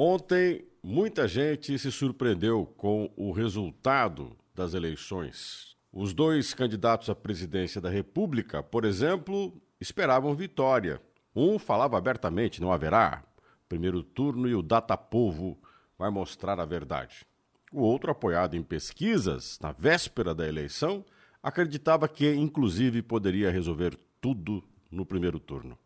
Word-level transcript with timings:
Ontem, 0.00 0.64
muita 0.80 1.26
gente 1.26 1.76
se 1.76 1.90
surpreendeu 1.90 2.64
com 2.76 3.10
o 3.16 3.32
resultado 3.32 4.36
das 4.54 4.72
eleições. 4.72 5.76
Os 5.92 6.14
dois 6.14 6.54
candidatos 6.54 7.10
à 7.10 7.16
presidência 7.16 7.80
da 7.80 7.90
República, 7.90 8.62
por 8.62 8.84
exemplo, 8.84 9.60
esperavam 9.80 10.36
vitória. 10.36 11.02
Um 11.34 11.58
falava 11.58 11.98
abertamente: 11.98 12.60
não 12.60 12.70
haverá 12.70 13.24
primeiro 13.68 14.04
turno 14.04 14.48
e 14.48 14.54
o 14.54 14.62
Datapovo 14.62 15.58
vai 15.98 16.10
mostrar 16.10 16.60
a 16.60 16.64
verdade. 16.64 17.26
O 17.72 17.80
outro, 17.80 18.12
apoiado 18.12 18.54
em 18.54 18.62
pesquisas, 18.62 19.58
na 19.60 19.72
véspera 19.72 20.32
da 20.32 20.46
eleição, 20.46 21.04
acreditava 21.42 22.06
que, 22.06 22.32
inclusive, 22.32 23.02
poderia 23.02 23.50
resolver 23.50 23.98
tudo 24.20 24.62
no 24.92 25.04
primeiro 25.04 25.40
turno. 25.40 25.76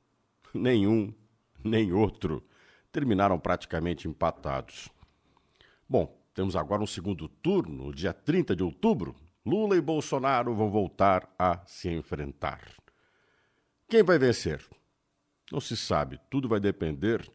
Nenhum, 0.53 1.15
nem 1.65 1.95
outro 1.95 2.45
terminaram 2.93 3.39
praticamente 3.41 4.07
empatados. 4.07 4.89
Bom, 5.89 6.17
temos 6.35 6.55
agora 6.55 6.83
um 6.83 6.87
segundo 6.87 7.27
turno, 7.27 7.87
no 7.87 7.95
dia 7.95 8.13
30 8.13 8.55
de 8.55 8.63
outubro. 8.63 9.17
Lula 9.45 9.77
e 9.77 9.81
Bolsonaro 9.81 10.55
vão 10.55 10.71
voltar 10.71 11.29
a 11.39 11.61
se 11.67 11.89
enfrentar. 11.89 12.61
Quem 13.89 14.03
vai 14.03 14.19
vencer? 14.19 14.65
Não 15.51 15.61
se 15.61 15.77
sabe, 15.77 16.21
tudo 16.31 16.49
vai 16.49 16.61
depender 16.61 17.29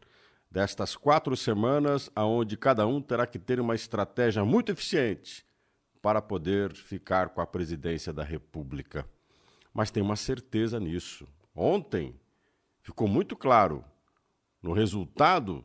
destas 0.50 0.96
quatro 0.96 1.36
semanas, 1.36 2.10
aonde 2.14 2.56
cada 2.56 2.86
um 2.86 3.00
terá 3.00 3.26
que 3.26 3.38
ter 3.38 3.60
uma 3.60 3.74
estratégia 3.74 4.44
muito 4.44 4.72
eficiente 4.72 5.44
para 6.00 6.22
poder 6.22 6.74
ficar 6.74 7.28
com 7.28 7.40
a 7.40 7.46
presidência 7.46 8.12
da 8.12 8.24
República. 8.24 9.04
Mas 9.74 9.90
tem 9.90 10.02
uma 10.02 10.16
certeza 10.16 10.80
nisso. 10.80 11.28
Ontem 11.54 12.18
ficou 12.80 13.06
muito 13.06 13.36
claro 13.36 13.84
no 14.68 14.74
resultado 14.74 15.64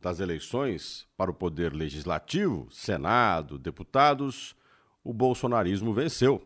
das 0.00 0.20
eleições 0.20 1.08
para 1.16 1.28
o 1.28 1.34
poder 1.34 1.72
legislativo, 1.72 2.68
Senado, 2.70 3.58
deputados, 3.58 4.54
o 5.02 5.12
bolsonarismo 5.12 5.92
venceu. 5.92 6.40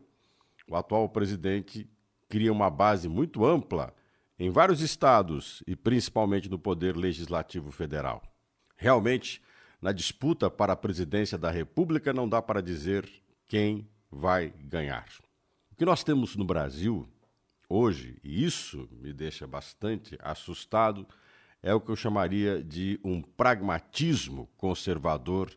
O 0.67 0.75
atual 0.75 1.07
presidente 1.11 1.87
cria 2.31 2.51
uma 2.51 2.71
base 2.71 3.11
muito 3.11 3.45
ampla 3.45 3.95
em 4.39 4.49
vários 4.49 4.81
estados 4.81 5.63
e 5.67 5.77
principalmente 5.77 6.49
no 6.49 6.59
poder 6.59 6.97
legislativo 6.97 7.71
federal. 7.71 8.23
Realmente, 8.75 9.43
na 9.79 9.93
disputa 9.93 10.49
para 10.49 10.73
a 10.73 10.77
presidência 10.77 11.37
da 11.37 11.51
República, 11.51 12.11
não 12.11 12.27
dá 12.27 12.41
para 12.41 12.63
dizer 12.63 13.07
quem 13.47 13.87
vai 14.11 14.49
ganhar. 14.65 15.07
O 15.71 15.77
que 15.77 15.85
nós 15.85 16.03
temos 16.03 16.37
no 16.37 16.45
Brasil 16.47 17.07
hoje, 17.69 18.17
e 18.25 18.43
isso 18.43 18.89
me 18.93 19.13
deixa 19.13 19.47
bastante 19.47 20.17
assustado, 20.23 21.07
é 21.63 21.75
o 21.75 21.81
que 21.81 21.91
eu 21.91 21.97
chamaria 21.97 22.63
de 22.63 22.99
um 23.03 23.21
pragmatismo 23.21 24.49
conservador 24.57 25.51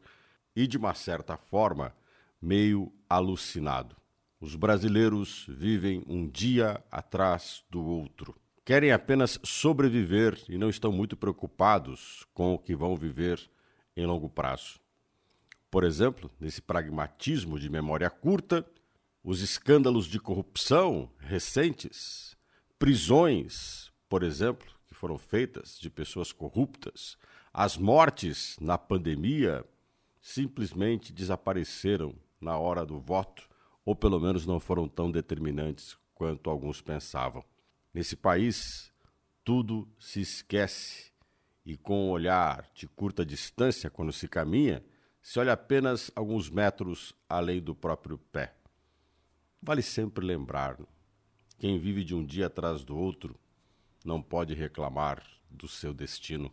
e, 0.55 0.67
de 0.67 0.77
uma 0.77 0.93
certa 0.93 1.37
forma, 1.37 1.95
meio 2.41 2.91
alucinado. 3.09 3.95
Os 4.39 4.55
brasileiros 4.55 5.45
vivem 5.47 6.03
um 6.07 6.27
dia 6.27 6.83
atrás 6.89 7.63
do 7.69 7.83
outro. 7.83 8.35
Querem 8.65 8.91
apenas 8.91 9.39
sobreviver 9.43 10.37
e 10.49 10.57
não 10.57 10.69
estão 10.69 10.91
muito 10.91 11.15
preocupados 11.15 12.25
com 12.33 12.53
o 12.53 12.59
que 12.59 12.75
vão 12.75 12.95
viver 12.95 13.39
em 13.95 14.05
longo 14.05 14.29
prazo. 14.29 14.79
Por 15.69 15.83
exemplo, 15.83 16.29
nesse 16.39 16.61
pragmatismo 16.61 17.59
de 17.59 17.69
memória 17.69 18.09
curta, 18.09 18.65
os 19.23 19.41
escândalos 19.41 20.05
de 20.07 20.19
corrupção 20.19 21.09
recentes, 21.19 22.35
prisões, 22.79 23.90
por 24.11 24.23
exemplo, 24.23 24.69
foram 24.91 25.17
feitas 25.17 25.79
de 25.79 25.89
pessoas 25.89 26.33
corruptas, 26.33 27.17
as 27.53 27.77
mortes 27.77 28.57
na 28.59 28.77
pandemia 28.77 29.65
simplesmente 30.19 31.13
desapareceram 31.13 32.13
na 32.41 32.57
hora 32.57 32.85
do 32.85 32.99
voto, 32.99 33.47
ou 33.85 33.95
pelo 33.95 34.19
menos 34.19 34.45
não 34.45 34.59
foram 34.59 34.85
tão 34.85 35.09
determinantes 35.09 35.97
quanto 36.13 36.49
alguns 36.49 36.81
pensavam. 36.81 37.41
Nesse 37.93 38.17
país, 38.17 38.91
tudo 39.45 39.87
se 39.97 40.19
esquece 40.19 41.13
e 41.65 41.77
com 41.77 42.07
um 42.07 42.09
olhar 42.09 42.69
de 42.75 42.89
curta 42.89 43.25
distância 43.25 43.89
quando 43.89 44.11
se 44.11 44.27
caminha, 44.27 44.83
se 45.21 45.39
olha 45.39 45.53
apenas 45.53 46.11
alguns 46.13 46.49
metros 46.49 47.15
além 47.29 47.61
do 47.61 47.73
próprio 47.73 48.17
pé. 48.17 48.53
Vale 49.61 49.81
sempre 49.81 50.25
lembrar: 50.25 50.77
quem 51.57 51.79
vive 51.79 52.03
de 52.03 52.13
um 52.13 52.25
dia 52.25 52.47
atrás 52.47 52.83
do 52.83 52.97
outro 52.97 53.39
não 54.03 54.21
pode 54.21 54.53
reclamar 54.53 55.23
do 55.49 55.67
seu 55.67 55.93
destino. 55.93 56.51